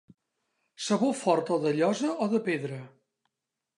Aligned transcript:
Sabó 0.85 1.09
fort 1.19 1.51
o 1.57 1.57
de 1.65 1.75
llosa 1.81 2.15
o 2.27 2.31
de 2.33 2.41
pedra. 2.49 2.81